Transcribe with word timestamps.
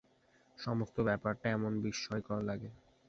সমস্ত 0.57 0.95
ব্যাপারটা 1.07 1.47
এমন 1.49 1.71
বিস্ময়কর 1.83 2.39
লাগে! 2.43 2.69